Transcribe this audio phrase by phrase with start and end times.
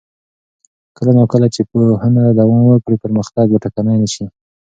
[0.97, 4.25] کله نا کله چې پوهنه دوام ولري، پرمختګ به ټکنی نه شي.